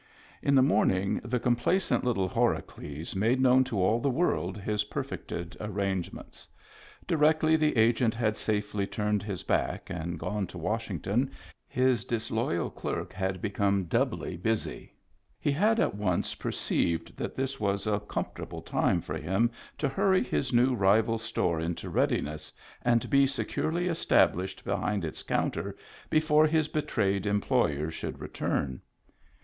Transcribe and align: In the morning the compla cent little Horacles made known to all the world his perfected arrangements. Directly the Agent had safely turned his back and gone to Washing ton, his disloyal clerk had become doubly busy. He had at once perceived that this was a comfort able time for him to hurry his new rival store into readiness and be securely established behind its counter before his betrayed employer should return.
In 0.41 0.55
the 0.55 0.63
morning 0.63 1.21
the 1.23 1.39
compla 1.39 1.79
cent 1.79 2.03
little 2.03 2.27
Horacles 2.27 3.15
made 3.15 3.39
known 3.39 3.63
to 3.65 3.79
all 3.79 3.99
the 3.99 4.09
world 4.09 4.57
his 4.57 4.85
perfected 4.85 5.55
arrangements. 5.61 6.47
Directly 7.05 7.55
the 7.55 7.77
Agent 7.77 8.15
had 8.15 8.35
safely 8.35 8.87
turned 8.87 9.21
his 9.21 9.43
back 9.43 9.91
and 9.91 10.17
gone 10.17 10.47
to 10.47 10.57
Washing 10.57 11.01
ton, 11.01 11.29
his 11.67 12.03
disloyal 12.03 12.71
clerk 12.71 13.13
had 13.13 13.43
become 13.43 13.83
doubly 13.83 14.37
busy. 14.37 14.91
He 15.39 15.51
had 15.51 15.79
at 15.79 15.93
once 15.93 16.33
perceived 16.33 17.15
that 17.17 17.35
this 17.35 17.59
was 17.59 17.85
a 17.85 17.99
comfort 17.99 18.41
able 18.41 18.63
time 18.63 19.01
for 19.01 19.19
him 19.19 19.51
to 19.77 19.87
hurry 19.87 20.23
his 20.23 20.51
new 20.51 20.73
rival 20.73 21.19
store 21.19 21.59
into 21.59 21.91
readiness 21.91 22.51
and 22.81 23.07
be 23.07 23.27
securely 23.27 23.87
established 23.87 24.65
behind 24.65 25.05
its 25.05 25.21
counter 25.21 25.77
before 26.09 26.47
his 26.47 26.67
betrayed 26.69 27.27
employer 27.27 27.91
should 27.91 28.19
return. 28.19 28.81